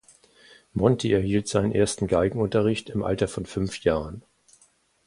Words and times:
Monti 0.73 1.13
erhielt 1.13 1.47
seinen 1.47 1.73
ersten 1.73 2.07
Geigenunterricht 2.07 2.89
im 2.89 3.03
Alter 3.03 3.27
von 3.27 3.45
fünf 3.45 3.83
Jahren. 3.83 4.23